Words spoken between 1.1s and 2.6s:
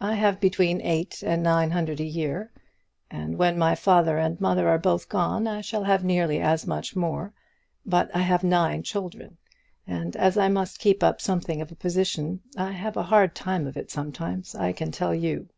and nine hundred a year,